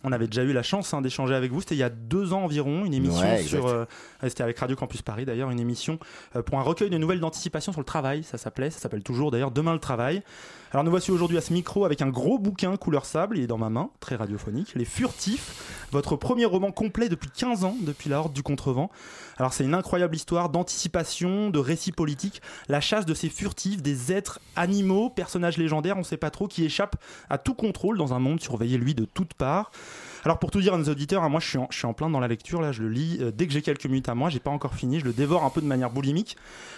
On 0.03 0.11
avait 0.11 0.27
déjà 0.27 0.43
eu 0.43 0.51
la 0.51 0.63
chance 0.63 0.93
hein, 0.93 1.01
d'échanger 1.01 1.33
avec 1.33 1.51
vous. 1.51 1.61
C'était 1.61 1.75
il 1.75 1.79
y 1.79 1.83
a 1.83 1.89
deux 1.89 2.33
ans 2.33 2.43
environ, 2.43 2.83
une 2.85 2.93
émission 2.93 3.21
Ouais, 3.25 3.41
sur. 3.41 3.67
euh, 3.67 3.85
C'était 4.23 4.43
avec 4.43 4.59
Radio 4.59 4.75
Campus 4.75 5.01
Paris 5.01 5.23
d'ailleurs, 5.25 5.49
une 5.49 5.59
émission 5.61 5.97
euh, 6.35 6.41
pour 6.41 6.59
un 6.59 6.61
recueil 6.61 6.89
de 6.89 6.97
nouvelles 6.97 7.19
d'anticipation 7.21 7.71
sur 7.71 7.79
le 7.81 7.85
travail. 7.85 8.23
Ça 8.23 8.37
s'appelait, 8.37 8.69
ça 8.69 8.79
s'appelle 8.79 9.03
toujours 9.03 9.31
d'ailleurs 9.31 9.51
Demain 9.51 9.73
le 9.73 9.79
travail. 9.79 10.21
Alors 10.71 10.83
nous 10.83 10.89
voici 10.91 11.11
aujourd'hui 11.11 11.37
à 11.37 11.41
ce 11.41 11.53
micro 11.53 11.85
avec 11.85 12.01
un 12.01 12.09
gros 12.09 12.39
bouquin 12.39 12.75
couleur 12.77 13.05
sable. 13.05 13.37
Il 13.37 13.43
est 13.43 13.47
dans 13.47 13.57
ma 13.59 13.69
main, 13.69 13.91
très 13.99 14.15
radiophonique. 14.15 14.73
Les 14.75 14.85
Furtifs, 14.85 15.85
votre 15.91 16.15
premier 16.15 16.45
roman 16.45 16.71
complet 16.71 17.09
depuis 17.09 17.29
15 17.29 17.63
ans, 17.63 17.75
depuis 17.81 18.09
la 18.09 18.19
Horde 18.19 18.33
du 18.33 18.43
Contrevent. 18.43 18.89
Alors 19.37 19.53
c'est 19.53 19.63
une 19.63 19.73
incroyable 19.73 20.15
histoire 20.15 20.49
d'anticipation, 20.49 21.49
de 21.49 21.59
récit 21.59 21.91
politique, 21.91 22.41
la 22.69 22.81
chasse 22.81 23.05
de 23.05 23.13
ces 23.13 23.29
furtifs, 23.29 23.81
des 23.81 24.11
êtres 24.11 24.39
animaux, 24.55 25.09
personnages 25.09 25.57
légendaires, 25.57 25.95
on 25.95 25.99
ne 25.99 26.05
sait 26.05 26.17
pas 26.17 26.29
trop, 26.29 26.47
qui 26.47 26.63
échappent 26.65 26.95
à 27.29 27.37
tout 27.37 27.53
contrôle 27.53 27.97
dans 27.97 28.13
un 28.13 28.19
monde 28.19 28.41
surveillé 28.41 28.77
lui 28.77 28.93
de 28.93 29.05
toutes 29.05 29.33
parts. 29.33 29.71
Alors 30.25 30.39
pour 30.39 30.51
tout 30.51 30.61
dire 30.61 30.73
à 30.73 30.77
nos 30.77 30.85
auditeurs, 30.85 31.23
hein, 31.23 31.29
moi 31.29 31.41
je 31.41 31.49
suis, 31.49 31.57
en, 31.57 31.67
je 31.69 31.77
suis 31.77 31.85
en 31.85 31.93
plein 31.93 32.09
dans 32.09 32.21
la 32.21 32.29
lecture, 32.29 32.61
là 32.61 32.71
je 32.71 32.81
le 32.81 32.89
lis 32.89 33.17
euh, 33.19 33.31
dès 33.31 33.45
que 33.45 33.51
j'ai 33.51 33.61
quelques 33.61 33.85
minutes 33.85 34.07
à 34.07 34.15
moi, 34.15 34.29
j'ai 34.29 34.39
pas 34.39 34.51
encore 34.51 34.73
fini, 34.73 34.99
je 34.99 35.05
le 35.05 35.11
dévore 35.11 35.43
un 35.43 35.49
peu 35.49 35.59
de 35.59 35.65
manière 35.65 35.89
boulimique. 35.89 36.37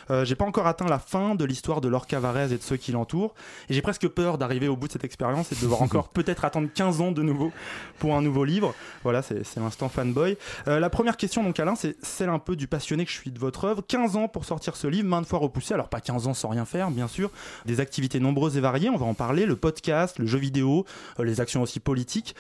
Euh, 0.10 0.26
j'ai 0.26 0.36
pas 0.36 0.46
encore 0.46 0.66
atteint 0.66 0.88
la 0.88 0.98
fin 0.98 1.36
de 1.36 1.46
l'histoire 1.46 1.80
de 1.80 1.88
Laure 1.88 2.08
Cavarez 2.08 2.52
et 2.52 2.58
de 2.58 2.64
ceux 2.64 2.78
qui 2.78 2.92
l'entourent, 2.92 3.36
et 3.70 3.74
j'ai 3.74 3.84
presque 3.84 4.08
peur 4.08 4.40
d'arriver 4.40 4.68
au 4.68 4.76
bout 4.76 4.88
de 4.88 4.94
cette 4.94 5.04
expérience 5.04 5.52
et 5.52 5.56
de 5.56 5.62
devoir 5.62 5.82
encore 5.84 6.10
peut-être 6.10 6.44
attendre 6.44 6.70
15 6.74 7.02
ans 7.02 7.12
de 7.12 7.22
nouveau 7.22 7.52
pour 8.00 8.16
un 8.16 8.22
nouveau 8.24 8.46
livre. 8.46 8.74
Voilà, 9.04 9.22
c'est 9.22 9.46
c'est 9.46 9.60
l'instant 9.60 9.90
fanboy. 9.90 10.38
Euh, 10.68 10.80
la 10.80 10.90
première 10.90 11.18
question 11.18 11.44
donc 11.44 11.60
Alain, 11.60 11.76
c'est 11.76 11.96
celle 12.04 12.30
un 12.30 12.40
peu 12.46 12.56
du 12.56 12.68
passionné 12.68 13.06
que 13.06 13.12
je 13.12 13.18
suis 13.18 13.32
de 13.32 13.40
votre 13.40 13.66
œuvre. 13.66 13.84
15 13.86 14.16
ans 14.16 14.28
pour 14.28 14.46
sortir 14.46 14.76
ce 14.76 14.88
livre, 14.88 15.08
maintes 15.08 15.26
fois 15.26 15.40
repoussé, 15.40 15.74
alors 15.74 15.90
pas 15.90 16.00
15 16.00 16.28
ans 16.28 16.34
sans 16.34 16.50
rien 16.50 16.66
faire 16.66 16.90
bien 16.92 17.08
sûr, 17.08 17.32
des 17.66 17.80
activités 17.80 18.20
nombreuses 18.20 18.58
et 18.58 18.62
variées, 18.62 18.90
on 18.90 18.98
va 18.98 19.06
en 19.06 19.14
parler, 19.14 19.46
le 19.46 19.56
podcast, 19.56 20.20
le 20.20 20.26
jeu 20.26 20.38
vidéo, 20.38 20.86
euh, 21.20 21.24
les 21.24 21.42
actions 21.42 21.62
aussi 21.62 21.80
politiques. 21.80 22.36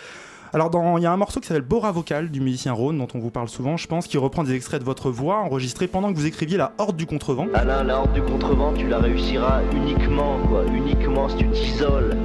Alors, 0.53 0.71
il 0.97 1.03
y 1.03 1.05
a 1.05 1.11
un 1.11 1.17
morceau 1.17 1.41
qui 1.41 1.47
s'appelle 1.47 1.63
Bora 1.63 1.91
Vocal 1.91 2.29
du 2.29 2.39
musicien 2.39 2.71
Rhône, 2.71 2.97
dont 2.97 3.07
on 3.13 3.19
vous 3.19 3.31
parle 3.31 3.49
souvent, 3.49 3.75
je 3.75 3.87
pense, 3.87 4.07
qui 4.07 4.17
reprend 4.17 4.43
des 4.43 4.53
extraits 4.53 4.79
de 4.79 4.85
votre 4.85 5.11
voix 5.11 5.39
enregistrés 5.39 5.87
pendant 5.87 6.13
que 6.13 6.17
vous 6.17 6.27
écriviez 6.27 6.55
La 6.55 6.71
Horde 6.77 6.95
du 6.95 7.05
Contrevent. 7.05 7.47
Alain, 7.53 7.83
la 7.83 7.99
horde 7.99 8.13
du 8.13 8.21
contrevent, 8.21 8.73
tu 8.73 8.87
la 8.87 8.99
réussiras 8.99 9.63
uniquement, 9.73 10.37
quoi. 10.47 10.63
Uniquement 10.73 11.27
si 11.27 11.37
tu 11.37 11.49
t'isoles. 11.49 12.15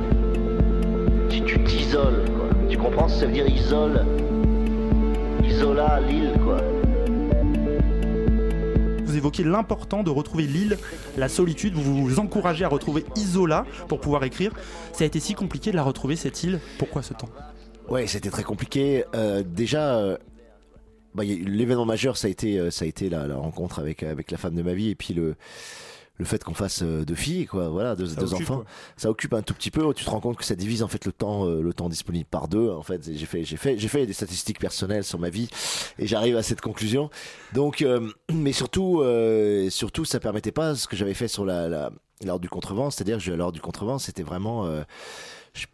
Si 1.29 1.43
tu 1.43 1.65
t'isoles, 1.65 2.25
quoi. 2.27 2.49
Tu 2.69 2.79
comprends 2.79 3.09
ce 3.09 3.15
que 3.15 3.21
ça 3.21 3.27
veut 3.27 3.33
dire 3.33 3.49
isole? 3.49 4.05
Isola, 5.43 6.01
l'île, 6.09 6.35
quoi. 6.45 6.59
Vous 9.19 9.31
l'important 9.45 10.02
de 10.02 10.11
retrouver 10.11 10.45
l'île, 10.45 10.79
la 11.17 11.29
solitude, 11.29 11.75
vous 11.75 12.07
vous 12.07 12.19
encouragez 12.19 12.64
à 12.64 12.69
retrouver 12.69 13.05
Isola 13.17 13.67
pour 13.88 14.00
pouvoir 14.00 14.25
écrire. 14.25 14.52
Ça 14.93 15.05
a 15.05 15.07
été 15.07 15.21
si 15.21 15.35
compliqué 15.35 15.71
de 15.71 15.76
la 15.76 15.83
retrouver, 15.83 16.17
cette 16.17 16.43
île. 16.43 16.61
Pourquoi 16.79 17.02
ce 17.02 17.14
temps? 17.14 17.29
Ouais, 17.88 18.07
c'était 18.07 18.31
très 18.31 18.45
compliqué. 18.45 19.05
Euh, 19.14 19.43
déjà, 19.45 19.97
euh, 19.97 20.17
bah, 21.14 21.25
l'événement 21.25 21.87
majeur, 21.87 22.17
ça 22.17 22.29
a 22.29 22.31
été, 22.31 22.59
euh, 22.59 22.71
ça 22.71 22.85
a 22.85 22.88
été 22.88 23.09
la, 23.09 23.26
la 23.26 23.37
rencontre 23.37 23.79
avec, 23.81 24.02
avec 24.02 24.31
la 24.31 24.38
femme 24.38 24.55
de 24.55 24.62
ma 24.62 24.75
vie 24.75 24.90
et 24.90 24.95
puis 24.95 25.14
le, 25.14 25.35
le 26.21 26.27
fait 26.27 26.45
qu'on 26.45 26.55
fasse 26.55 26.83
euh, 26.83 27.05
deux 27.05 27.15
filles, 27.17 27.47
quoi. 27.47 27.69
Voilà, 27.71 27.97
deux, 27.97 28.07
Ça 28.07 28.15
deux 28.21 28.33
occupe, 28.35 28.49
enfants. 28.50 28.57
quoi. 28.62 28.67
Ça 28.97 29.11
occupe 29.11 29.33
un 29.35 29.43
tout 29.43 29.55
petit 29.55 29.71
peu. 29.73 29.93
Tu 29.95 30.05
te 30.05 30.11
rends 30.11 30.21
compte 30.21 30.37
que 30.37 30.45
ça 30.45 30.55
divise 30.55 30.83
en 30.83 30.89
fait 30.89 31.05
le 31.07 31.12
temps, 31.12 31.47
euh, 31.47 31.61
le 31.62 31.73
temps 31.75 31.89
disponible 31.89 32.27
par 32.31 32.47
deux. 32.47 32.71
En 32.71 32.83
fait, 32.83 33.11
j'ai 33.12 33.27
fait, 33.27 33.43
j'ai 33.43 33.57
fait, 33.57 33.79
j'ai 33.79 33.89
fait 33.89 34.07
des 34.07 34.12
statistiques 34.12 34.59
personnelles 34.61 35.03
sur 35.05 35.19
ma 35.19 35.31
vie 35.31 35.49
et 35.99 36.07
j'arrive 36.07 36.37
à 36.37 36.43
cette 36.43 36.61
conclusion. 36.61 37.11
Donc, 37.55 37.83
euh, 37.83 38.09
mais 38.33 38.53
surtout, 38.53 39.00
euh, 39.00 39.69
surtout, 39.71 40.05
ça 40.05 40.21
permettait 40.21 40.53
pas 40.53 40.75
ce 40.77 40.87
que 40.87 40.95
j'avais 40.95 41.15
fait 41.15 41.27
sur 41.29 41.45
la, 41.45 41.69
la 41.69 41.91
l'heure 42.25 42.39
du 42.39 42.50
contrevent, 42.50 42.91
c'est-à-dire 42.91 43.17
que 43.17 43.31
l'heure 43.31 43.50
du 43.50 43.62
contrevent, 43.62 43.99
c'était 43.99 44.23
vraiment 44.23 44.67
euh, 44.67 44.83
je- 45.55 45.67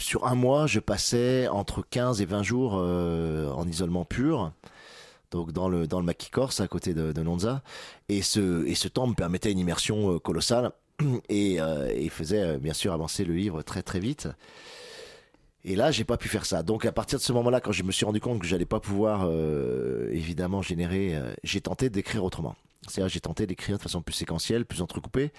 sur 0.00 0.26
un 0.26 0.34
mois, 0.34 0.66
je 0.66 0.80
passais 0.80 1.48
entre 1.48 1.82
15 1.90 2.22
et 2.22 2.24
20 2.24 2.42
jours 2.42 2.72
en 2.74 3.68
isolement 3.68 4.06
pur. 4.06 4.52
Donc 5.32 5.50
dans 5.50 5.68
le 5.68 5.88
dans 5.88 5.98
le 5.98 6.06
maquis 6.06 6.30
corse 6.30 6.60
à 6.60 6.68
côté 6.68 6.94
de, 6.94 7.12
de 7.12 7.22
Nonza 7.22 7.62
et 8.08 8.22
ce 8.22 8.64
et 8.66 8.74
ce 8.74 8.86
temps 8.86 9.06
me 9.06 9.14
permettait 9.14 9.50
une 9.50 9.58
immersion 9.58 10.14
euh, 10.14 10.18
colossale 10.18 10.72
et, 11.28 11.60
euh, 11.60 12.08
faisait 12.10 12.42
euh, 12.42 12.58
bien 12.58 12.74
sûr 12.74 12.92
avancer 12.92 13.24
le 13.24 13.34
livre 13.34 13.62
très 13.62 13.82
très 13.82 13.98
vite. 13.98 14.28
Et 15.64 15.76
là, 15.76 15.92
j'ai 15.92 16.04
pas 16.04 16.16
pu 16.16 16.28
faire 16.28 16.44
ça. 16.44 16.62
Donc 16.62 16.84
à 16.84 16.92
partir 16.92 17.18
de 17.18 17.24
ce 17.24 17.32
moment-là, 17.32 17.60
quand 17.60 17.72
je 17.72 17.84
me 17.84 17.92
suis 17.92 18.04
rendu 18.04 18.20
compte 18.20 18.40
que 18.40 18.46
j'allais 18.46 18.66
pas 18.66 18.80
pouvoir 18.80 19.22
euh, 19.24 20.08
évidemment 20.10 20.60
générer, 20.60 21.16
j'ai 21.44 21.60
tenté 21.60 21.88
d'écrire 21.88 22.24
autrement. 22.24 22.56
C'est-à-dire 22.88 23.08
j'ai 23.08 23.20
tenté 23.20 23.46
d'écrire 23.46 23.76
de 23.76 23.82
façon 23.82 24.02
plus 24.02 24.12
séquentielle, 24.14 24.64
plus 24.66 24.82
entrecoupée, 24.82 25.32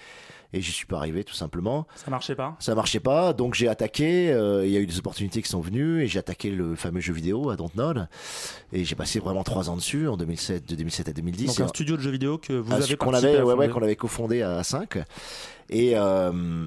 et 0.54 0.60
j'y 0.62 0.72
suis 0.72 0.86
pas 0.86 0.96
arrivé 0.96 1.24
tout 1.24 1.34
simplement. 1.34 1.86
Ça 1.94 2.10
marchait 2.10 2.34
pas? 2.34 2.56
Ça 2.58 2.74
marchait 2.74 3.00
pas, 3.00 3.32
donc 3.34 3.54
j'ai 3.54 3.68
attaqué. 3.68 4.32
euh, 4.32 4.64
Il 4.66 4.72
y 4.72 4.76
a 4.76 4.80
eu 4.80 4.86
des 4.86 4.98
opportunités 4.98 5.42
qui 5.42 5.48
sont 5.50 5.60
venues 5.60 6.02
et 6.02 6.06
j'ai 6.06 6.18
attaqué 6.18 6.50
le 6.50 6.74
fameux 6.74 7.00
jeu 7.00 7.12
vidéo 7.12 7.50
à 7.50 7.56
Dontnod. 7.56 8.08
Et 8.72 8.84
j'ai 8.84 8.94
passé 8.94 9.18
vraiment 9.20 9.44
trois 9.44 9.68
ans 9.68 9.76
dessus 9.76 10.08
en 10.08 10.16
2007, 10.16 10.66
de 10.68 10.74
2007 10.76 11.08
à 11.08 11.12
2010. 11.12 11.46
Donc 11.48 11.60
un 11.60 11.68
studio 11.68 11.96
de 11.96 12.00
jeux 12.00 12.10
vidéo 12.12 12.38
que 12.38 12.52
vous 12.54 12.72
avez 12.72 12.96
qu'on 12.96 13.12
avait, 13.12 13.36
ouais, 13.36 13.42
ouais, 13.42 13.54
fonder. 13.66 13.68
qu'on 13.72 13.82
avait 13.82 13.96
cofondé 13.96 14.42
à 14.42 14.62
5 14.64 14.98
et 15.68 15.92
euh, 15.96 16.66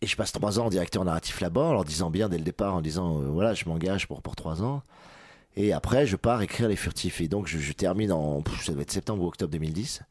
et 0.00 0.06
je 0.06 0.16
passe 0.16 0.32
trois 0.32 0.60
ans 0.60 0.66
en 0.66 0.70
directeur 0.70 1.04
narratif 1.04 1.40
là-bas 1.40 1.62
en 1.62 1.72
leur 1.72 1.84
disant 1.84 2.10
bien 2.10 2.28
dès 2.28 2.38
le 2.38 2.44
départ 2.44 2.74
en 2.74 2.80
disant 2.80 3.20
euh, 3.20 3.26
voilà 3.28 3.54
je 3.54 3.64
m'engage 3.68 4.06
pour 4.06 4.22
pour 4.22 4.36
trois 4.36 4.62
ans 4.62 4.82
et 5.56 5.72
après 5.72 6.06
je 6.06 6.16
pars 6.16 6.42
écrire 6.42 6.68
les 6.68 6.76
furtifs. 6.76 7.20
Et 7.20 7.28
donc 7.28 7.46
je, 7.46 7.58
je 7.58 7.72
termine 7.72 8.12
en 8.12 8.42
ça 8.62 8.72
doit 8.72 8.82
être 8.82 8.90
septembre 8.92 9.22
ou 9.22 9.26
octobre 9.26 9.50
2010 9.52 10.02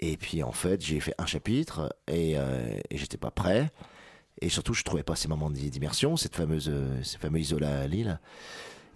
et 0.00 0.16
puis 0.16 0.42
en 0.42 0.52
fait 0.52 0.80
j'ai 0.82 1.00
fait 1.00 1.14
un 1.18 1.26
chapitre 1.26 1.94
et, 2.08 2.34
euh, 2.38 2.78
et 2.90 2.96
j'étais 2.98 3.16
pas 3.18 3.30
prêt. 3.30 3.70
Et 4.42 4.48
surtout 4.50 4.74
je 4.74 4.82
trouvais 4.82 5.02
pas 5.02 5.16
ces 5.16 5.28
moments 5.28 5.50
d'i- 5.50 5.70
d'immersion 5.70 6.16
cette 6.16 6.36
fameuse 6.36 6.68
euh, 6.68 7.02
ces 7.02 7.18
fameux 7.18 7.40
isola 7.40 7.80
à 7.80 7.86
Lille 7.86 8.20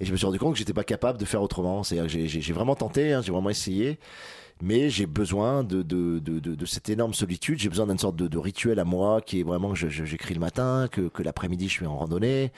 et 0.00 0.04
je 0.04 0.12
me 0.12 0.16
suis 0.16 0.26
rendu 0.26 0.38
compte 0.38 0.52
que 0.54 0.58
j'étais 0.58 0.72
pas 0.72 0.84
capable 0.84 1.18
de 1.18 1.24
faire 1.24 1.42
autrement 1.42 1.82
c'est-à-dire 1.82 2.10
que 2.12 2.26
j'ai- 2.26 2.52
vraiment 2.52 2.74
tenté 2.74 3.12
hein, 3.12 3.20
j'ai 3.22 3.32
vraiment 3.32 3.50
essayé 3.50 3.98
mais 4.62 4.90
j'ai 4.90 5.06
besoin 5.06 5.64
de, 5.64 5.82
de, 5.82 6.18
de, 6.18 6.38
de, 6.38 6.54
de 6.54 6.66
cette 6.66 6.90
énorme 6.90 7.14
solitude. 7.14 7.58
J'ai 7.58 7.68
besoin 7.70 7.86
d'une 7.86 7.98
sorte 7.98 8.16
de, 8.16 8.38
rituel 8.38 8.78
à 8.78 8.84
moi 8.84 9.20
qui 9.22 9.40
est 9.40 9.42
vraiment 9.42 9.72
que 9.72 9.88
j'écris 9.88 10.34
le 10.34 10.40
matin, 10.40 10.86
que, 10.90 11.10
l'après-midi 11.22 11.66
je 11.68 11.72
suis 11.72 11.86
en 11.86 11.96
randonnée, 11.96 12.52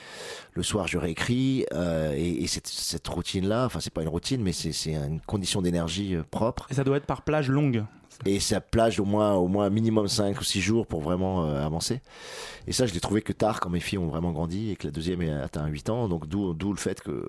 le 0.55 0.63
soir 0.63 0.89
je 0.89 0.99
réécris. 0.99 1.65
euh, 1.73 2.13
et, 2.17 2.43
et 2.43 2.47
cette, 2.49 2.67
cette 2.67 3.07
routine-là, 3.07 3.67
enfin 3.67 3.79
c'est 3.81 3.93
pas 3.93 4.03
une 4.03 4.09
routine, 4.09 4.43
mais 4.43 4.53
c'est 4.53 4.73
c'est 4.73 4.95
une 4.95 5.21
condition 5.21 5.63
d'énergie 5.63 6.17
euh, 6.17 6.25
propre. 6.29 6.67
Et 6.71 6.75
ça 6.75 6.83
doit 6.85 6.97
être 6.97 7.07
par 7.07 7.23
plage 7.23 7.49
longue. 7.49 7.85
Et 8.25 8.39
ça 8.41 8.61
plage 8.61 9.01
au 9.01 9.05
moins, 9.05 9.35
au 9.35 9.49
moins 9.49 9.69
minimum 9.71 10.07
5 10.09 10.41
ou 10.41 10.45
6 10.45 10.61
jours 10.61 10.87
pour 10.87 11.01
vraiment 11.01 11.45
euh, 11.45 11.65
avancer. 11.65 12.01
Et 12.67 12.73
ça, 12.73 12.87
je 12.87 12.95
l'ai 12.95 13.01
trouvé 13.01 13.23
que 13.23 13.33
tard 13.33 13.61
quand 13.61 13.71
mes 13.71 13.81
filles 13.81 13.99
ont 13.99 14.07
vraiment 14.09 14.33
grandi 14.33 14.71
et 14.71 14.77
que 14.77 14.87
la 14.87 14.93
deuxième 14.93 15.21
a 15.23 15.43
atteint 15.43 15.67
8 15.67 15.91
ans. 15.91 16.09
Donc 16.09 16.29
d'où 16.29 16.73
le 16.73 16.79
fait 16.79 17.01
que... 17.01 17.27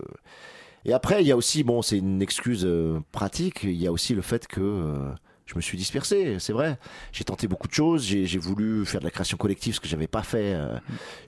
Et 0.85 0.93
après, 0.93 1.21
il 1.23 1.27
y 1.27 1.31
a 1.31 1.37
aussi, 1.37 1.63
bon, 1.63 1.81
c'est 1.81 1.97
une 1.97 2.21
excuse 2.21 2.65
euh, 2.65 2.99
pratique, 3.13 3.63
il 3.63 3.71
y 3.81 3.87
a 3.87 3.91
aussi 3.91 4.13
le 4.13 4.21
fait 4.21 4.47
que 4.47 4.59
euh, 4.59 5.09
je 5.45 5.55
me 5.55 5.61
suis 5.61 5.77
dispersé, 5.77 6.37
c'est 6.39 6.51
vrai. 6.51 6.77
J'ai 7.13 7.23
tenté 7.23 7.47
beaucoup 7.47 7.69
de 7.69 7.73
choses, 7.73 8.03
j'ai 8.03 8.37
voulu 8.37 8.85
faire 8.85 8.99
de 8.99 9.05
la 9.05 9.11
création 9.11 9.37
collective, 9.37 9.75
ce 9.75 9.79
que 9.79 9.87
j'avais 9.87 10.07
pas 10.07 10.23
fait 10.23 10.53
euh, 10.53 10.77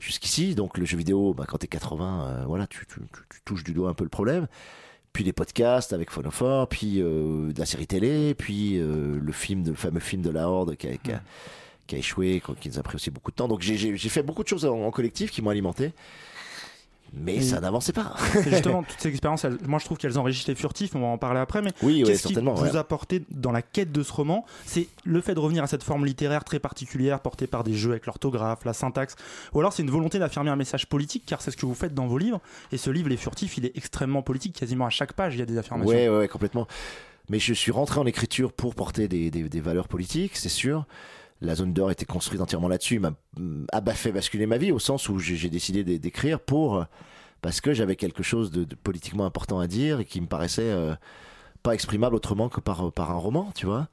jusqu'ici. 0.01 0.55
Donc 0.55 0.77
le 0.77 0.85
jeu 0.85 0.97
vidéo, 0.97 1.33
bah, 1.33 1.45
quand 1.47 1.57
t'es 1.57 1.67
80, 1.67 2.27
euh, 2.27 2.43
voilà, 2.45 2.67
tu, 2.67 2.85
tu- 2.85 2.99
tu- 2.99 3.21
tu 3.29 3.41
touches 3.45 3.63
du 3.63 3.73
doigt 3.73 3.89
un 3.89 3.93
peu 3.93 4.03
le 4.03 4.09
problème 4.09 4.47
puis 5.15 5.23
les 5.23 5.31
podcasts 5.31 5.93
avec 5.93 6.11
Phonophore, 6.11 6.67
puis 6.67 7.01
euh, 7.01 7.53
de 7.53 7.57
la 7.57 7.65
série 7.65 7.87
télé, 7.87 8.33
puis 8.35 8.77
euh, 8.77 9.17
le 9.17 9.31
film, 9.31 9.63
de, 9.63 9.69
le 9.69 9.75
fameux 9.77 10.01
film 10.01 10.21
de 10.21 10.29
la 10.29 10.49
Horde 10.49 10.75
qui 10.75 10.87
a, 10.87 10.97
qui 10.97 11.11
a- 11.13 11.21
qui 11.87 11.95
a 11.95 11.99
échoué, 11.99 12.41
qui 12.59 12.67
nous 12.67 12.79
a 12.79 12.83
pris 12.83 12.95
aussi 12.95 13.11
beaucoup 13.11 13.31
de 13.31 13.35
temps. 13.35 13.47
Donc 13.47 13.61
j'ai 13.61 13.95
fait 14.09 14.23
beaucoup 14.23 14.43
de 14.43 14.47
choses 14.49 14.65
en, 14.65 14.81
en 14.81 14.91
collectif 14.91 15.31
qui 15.31 15.41
m'ont 15.41 15.51
alimenté, 15.51 15.93
mais 17.15 17.35
Et- 17.37 17.41
ça 17.41 17.59
n'avançait 17.59 17.93
pas. 17.93 18.13
C'est 18.33 18.49
justement 18.49 18.83
toutes 18.87 18.99
ces 18.99 19.09
expériences, 19.09 19.45
elles- 19.45 19.57
moi 19.67 19.79
je 19.79 19.85
trouve 19.85 19.97
qu'elles 19.97 20.17
enrichissent 20.19 20.47
les 20.47 20.55
furtifs, 20.55 20.95
on 20.95 20.99
va 20.99 21.07
en 21.07 21.17
parler 21.17 21.39
après, 21.39 21.61
mais 21.61 21.71
Oui, 21.81 21.99
ouais, 22.03 22.03
qu'est-ce 22.09 22.23
qui 22.27 22.33
certainement, 22.33 22.53
vous 22.53 22.65
ouais. 22.71 22.75
a 22.75 22.83
porté 22.83 23.23
dans 23.31 23.51
la 23.51 23.61
quête 23.61 23.91
de 23.91 24.03
ce 24.03 24.11
roman? 24.13 24.45
C'est 24.65 24.87
le 25.03 25.21
fait 25.21 25.33
de 25.35 25.39
revenir 25.39 25.63
à 25.63 25.67
cette 25.67 25.83
forme 25.83 26.05
littéraire 26.05 26.43
très 26.43 26.59
particulière 26.59 27.19
portée 27.21 27.47
par 27.47 27.63
des 27.63 27.73
jeux 27.73 27.91
avec 27.91 28.05
l'orthographe, 28.05 28.65
la 28.65 28.73
syntaxe, 28.73 29.15
ou 29.53 29.59
alors 29.59 29.73
c'est 29.73 29.83
une 29.83 29.91
volonté 29.91 30.19
d'affirmer 30.19 30.49
un 30.49 30.55
message 30.55 30.87
politique, 30.87 31.23
car 31.25 31.41
c'est 31.41 31.51
ce 31.51 31.57
que 31.57 31.65
vous 31.65 31.75
faites 31.75 31.93
dans 31.93 32.07
vos 32.07 32.17
livres, 32.17 32.41
et 32.71 32.77
ce 32.77 32.89
livre, 32.89 33.09
Les 33.09 33.17
Furtifs, 33.17 33.57
il 33.57 33.65
est 33.65 33.75
extrêmement 33.77 34.21
politique, 34.21 34.55
quasiment 34.55 34.85
à 34.85 34.89
chaque 34.89 35.13
page 35.13 35.35
il 35.35 35.39
y 35.39 35.43
a 35.43 35.45
des 35.45 35.57
affirmations. 35.57 35.89
Ouais, 35.95 36.09
ouais, 36.09 36.17
ouais, 36.17 36.27
complètement. 36.27 36.67
Mais 37.29 37.39
je 37.39 37.53
suis 37.53 37.71
rentré 37.71 37.99
en 37.99 38.05
écriture 38.05 38.53
pour 38.53 38.75
porter 38.75 39.07
des, 39.07 39.31
des- 39.31 39.49
des 39.49 39.61
valeurs 39.61 39.87
politiques, 39.87 40.35
c'est 40.35 40.49
sûr. 40.49 40.85
La 41.41 41.55
zone 41.55 41.73
d'or 41.73 41.91
était 41.91 42.05
construite 42.05 42.41
entièrement 42.41 42.67
là-dessus, 42.69 42.99
m'a 42.99 43.13
fait 43.93 44.11
basculer 44.11 44.45
ma 44.45 44.57
vie 44.57 44.71
au 44.71 44.79
sens 44.79 45.09
où 45.09 45.19
j'ai 45.19 45.49
décidé 45.49 45.83
d'é- 45.83 45.99
d'écrire 45.99 46.39
pour 46.39 46.85
parce 47.41 47.61
que 47.61 47.73
j'avais 47.73 47.95
quelque 47.95 48.23
chose 48.23 48.49
de, 48.49 48.65
politiquement 48.75 49.25
important 49.25 49.59
à 49.59 49.67
dire 49.67 49.99
et 49.99 50.05
qui 50.05 50.19
me 50.21 50.25
paraissait 50.27 50.63
euh, 50.63 50.95
pas 51.61 51.73
exprimable 51.73 52.15
autrement 52.15 52.49
que 52.49 52.59
par 52.59 52.91
par 52.91 53.11
un 53.11 53.17
roman, 53.17 53.51
tu 53.53 53.65
vois. 53.65 53.87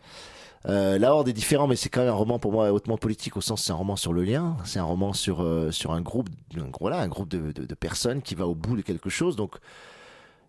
Euh, 0.69 0.97
la 0.99 1.13
Horde 1.13 1.29
est 1.29 1.33
différent, 1.33 1.67
mais 1.67 1.75
c'est 1.75 1.89
quand 1.89 2.01
même 2.01 2.11
un 2.11 2.15
roman 2.15 2.39
pour 2.39 2.53
moi 2.53 2.73
hautement 2.73 2.97
politique 2.97 3.37
au 3.37 3.41
sens 3.41 3.65
c'est 3.65 3.73
un 3.73 3.77
roman 3.77 3.97
sur 3.97 4.13
le 4.13 4.23
lien, 4.23 4.57
c'est 4.65 4.79
un 4.79 4.85
roman 4.85 5.13
sur 5.13 5.43
euh, 5.43 5.71
sur 5.73 5.93
un 5.93 6.01
groupe, 6.01 6.29
voilà, 6.81 7.01
un 7.01 7.09
groupe 7.09 7.29
de, 7.29 7.53
de, 7.53 7.65
de, 7.67 7.75
personnes 7.75 8.23
qui 8.23 8.35
va 8.37 8.47
au 8.47 8.55
bout 8.55 8.77
de 8.77 8.83
quelque 8.83 9.11
chose. 9.11 9.35
Donc, 9.37 9.57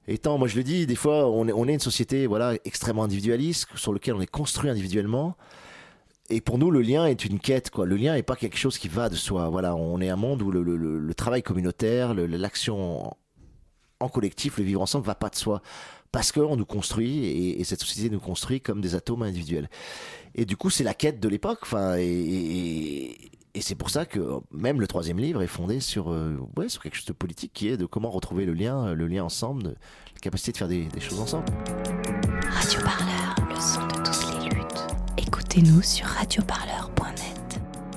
étant, 0.08 0.38
moi 0.38 0.48
je 0.48 0.56
le 0.56 0.64
dis, 0.64 0.86
des 0.86 0.96
fois 0.96 1.28
on 1.30 1.48
est, 1.48 1.54
on 1.54 1.68
est 1.68 1.74
une 1.74 1.80
société 1.80 2.28
voilà 2.28 2.54
extrêmement 2.64 3.04
individualiste 3.04 3.68
sur 3.76 3.92
lequel 3.92 4.14
on 4.14 4.22
est 4.22 4.28
construit 4.32 4.70
individuellement. 4.70 5.36
Et 6.34 6.42
pour 6.42 6.58
nous, 6.58 6.72
le 6.72 6.82
lien 6.82 7.06
est 7.06 7.26
une 7.26 7.40
quête, 7.40 7.70
quoi. 7.70 7.86
Le 7.86 7.96
lien 7.96 8.16
n'est 8.16 8.24
pas 8.24 8.36
quelque 8.36 8.58
chose 8.58 8.80
qui 8.80 8.88
va 8.88 9.08
de 9.08 9.16
soi. 9.16 9.50
Voilà, 9.50 9.76
on 9.76 10.02
est 10.02 10.10
un 10.10 10.16
monde 10.16 10.42
où 10.42 10.50
le, 10.50 11.14
travail 11.14 11.44
communautaire, 11.44 12.16
l'action 12.16 13.16
en 14.00 14.10
collectif, 14.10 14.58
le 14.58 14.64
vivre 14.64 14.82
ensemble, 14.82 15.06
va 15.06 15.14
pas 15.14 15.30
de 15.30 15.36
soi 15.36 15.62
parce 16.12 16.32
qu'on 16.32 16.56
nous 16.56 16.66
construit 16.66 17.26
et, 17.26 17.60
et, 17.60 17.64
cette 17.64 17.82
société 17.82 18.10
nous 18.10 18.20
construit 18.20 18.62
comme 18.62 18.82
des 18.82 18.96
atomes 18.96 19.24
individuels. 19.24 19.70
Et 20.34 20.46
du 20.46 20.58
coup, 20.58 20.72
c'est 20.72 20.84
la 20.84 20.96
quête 20.96 21.20
de 21.20 21.28
l'époque. 21.30 21.62
Et, 22.00 23.30
c'est 23.60 23.76
pour 23.76 23.92
ça 23.92 24.08
que 24.08 24.40
même 24.52 24.82
le 24.82 24.88
troisième 24.88 25.20
livre 25.20 25.44
est 25.44 25.48
fondé 25.48 25.80
sur, 25.80 26.12
euh, 26.12 26.36
ouais, 26.58 26.68
sur 26.68 26.82
quelque 26.82 26.96
chose 26.96 27.06
de 27.06 27.14
politique 27.14 27.52
qui 27.54 27.68
est 27.68 27.78
de 27.78 27.86
comment 27.86 28.10
retrouver 28.10 28.46
le 28.46 28.54
lien, 28.54 28.96
le 28.96 29.06
lien 29.06 29.24
ensemble, 29.24 29.64
la 29.66 30.20
capacité 30.20 30.52
de 30.52 30.58
faire 30.58 30.68
des, 30.68 30.86
des 30.86 31.00
choses 31.00 31.20
ensemble. 31.20 31.46
Radio 32.50 32.80
Écoutez-nous 35.56 35.84
sur 35.84 36.08
radioparleur.net. 36.08 36.83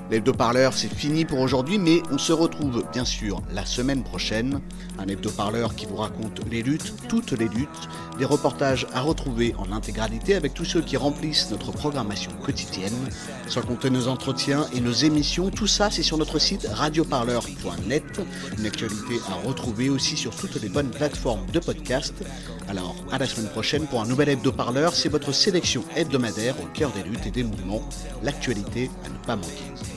L'hebdo-parleur, 0.09 0.73
c'est 0.73 0.93
fini 0.93 1.25
pour 1.25 1.41
aujourd'hui, 1.41 1.79
mais 1.79 2.01
on 2.13 2.19
se 2.19 2.33
retrouve 2.33 2.85
bien 2.93 3.05
sûr 3.05 3.43
la 3.53 3.67
semaine 3.67 4.05
prochaine. 4.05 4.61
Un 5.01 5.09
hebdo-parleur 5.09 5.75
qui 5.75 5.87
vous 5.87 5.97
raconte 5.97 6.41
les 6.49 6.63
luttes, 6.63 6.95
toutes 7.09 7.33
les 7.33 7.49
luttes, 7.49 7.89
des 8.17 8.25
reportages 8.25 8.87
à 8.95 9.01
retrouver 9.01 9.55
en 9.59 9.73
intégralité 9.73 10.37
avec 10.37 10.55
tous 10.55 10.65
ceux 10.65 10.81
qui 10.81 10.97
remplissent 10.97 11.51
notre 11.51 11.73
programmation 11.73 12.31
quotidienne, 12.45 12.95
sans 13.49 13.63
compter 13.63 13.91
nos 13.91 14.07
entretiens 14.07 14.67
et 14.75 14.81
nos 14.81 14.93
émissions. 14.93 15.51
Tout 15.51 15.67
ça, 15.67 15.91
c'est 15.91 16.05
sur 16.05 16.19
notre 16.19 16.39
site 16.39 16.69
radioparleur.net. 16.73 18.21
Une 18.59 18.67
actualité 18.67 19.17
à 19.29 19.47
retrouver 19.47 19.91
aussi 19.91 20.17
sur 20.17 20.37
toutes 20.37 20.63
les 20.63 20.69
bonnes 20.69 20.91
plateformes 20.91 21.47
de 21.53 21.59
podcast. 21.59 22.15
Alors, 22.69 22.95
à 23.11 23.19
la 23.19 23.27
semaine 23.27 23.51
prochaine 23.51 23.87
pour 23.87 24.01
un 24.01 24.07
nouvel 24.07 24.29
hebdo-parleur. 24.29 24.95
C'est 24.95 25.09
votre 25.09 25.33
sélection 25.33 25.85
hebdomadaire 25.97 26.55
au 26.61 26.67
cœur 26.67 26.93
des 26.93 27.03
luttes 27.03 27.27
et 27.27 27.33
des 27.33 27.45
mouvements. 27.45 27.83
L'actualité 28.23 28.89
à 29.05 29.09
ne 29.09 29.19
pas 29.25 29.35
manquer. 29.35 29.96